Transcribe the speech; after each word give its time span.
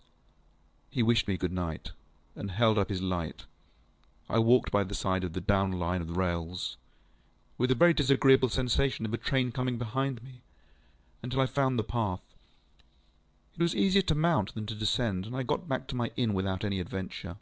ŌĆØ 0.00 0.92
He 0.94 1.02
wished 1.02 1.28
me 1.28 1.36
good 1.36 1.52
night, 1.52 1.92
and 2.34 2.52
held 2.52 2.78
up 2.78 2.88
his 2.88 3.02
light. 3.02 3.44
I 4.30 4.38
walked 4.38 4.70
by 4.70 4.82
the 4.82 4.94
side 4.94 5.24
of 5.24 5.34
the 5.34 5.42
down 5.42 5.72
Line 5.72 6.00
of 6.00 6.16
rails 6.16 6.78
(with 7.58 7.70
a 7.70 7.74
very 7.74 7.92
disagreeable 7.92 8.48
sensation 8.48 9.04
of 9.04 9.12
a 9.12 9.18
train 9.18 9.52
coming 9.52 9.76
behind 9.76 10.22
me) 10.22 10.40
until 11.22 11.42
I 11.42 11.44
found 11.44 11.78
the 11.78 11.84
path. 11.84 12.22
It 13.52 13.60
was 13.62 13.74
easier 13.76 14.00
to 14.00 14.14
mount 14.14 14.54
than 14.54 14.64
to 14.68 14.74
descend, 14.74 15.26
and 15.26 15.36
I 15.36 15.42
got 15.42 15.68
back 15.68 15.86
to 15.88 15.94
my 15.96 16.10
inn 16.16 16.32
without 16.32 16.64
any 16.64 16.80
adventure. 16.80 17.36